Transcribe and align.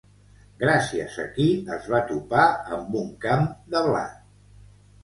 Gràcies 0.61 1.17
a 1.25 1.25
qui 1.35 1.45
es 1.75 1.85
va 1.97 2.01
topar 2.13 2.49
amb 2.79 2.99
un 3.05 3.13
camp 3.29 3.47
de 3.77 3.87
blat? 3.91 4.19